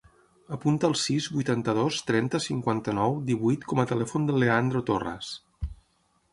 [0.55, 5.33] Apunta el sis, vuitanta-dos, trenta, cinquanta-nou, divuit com a telèfon del Leandro Torras.